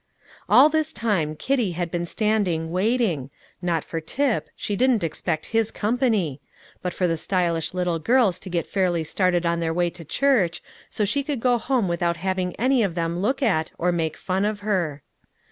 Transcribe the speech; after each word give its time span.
All 0.49 0.67
this 0.67 0.91
time 0.91 1.35
Kitty 1.35 1.73
had 1.73 1.91
been 1.91 2.05
standing 2.05 2.71
waiting, 2.71 3.29
not 3.61 3.83
for 3.83 4.01
Tip, 4.01 4.49
she 4.55 4.75
didn't 4.75 5.03
expect 5.03 5.45
his 5.53 5.69
company, 5.69 6.41
but 6.81 6.91
for 6.91 7.05
the 7.05 7.17
stylish 7.17 7.75
little 7.75 7.99
girls 7.99 8.39
to 8.39 8.49
get 8.49 8.65
fairly 8.65 9.03
started 9.03 9.45
on 9.45 9.59
their 9.59 9.75
way 9.75 9.91
to 9.91 10.03
church, 10.03 10.63
so 10.89 11.05
she 11.05 11.21
could 11.21 11.39
go 11.39 11.59
home 11.59 11.87
without 11.87 12.17
having 12.17 12.55
any 12.55 12.81
of 12.81 12.95
them 12.95 13.19
look 13.19 13.43
at 13.43 13.73
or 13.77 13.91
make 13.91 14.17
fun 14.17 14.43
of 14.43 14.61
her. 14.61 15.03